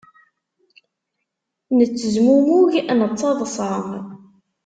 [1.77, 3.71] Nettezmumug nettaḍsa.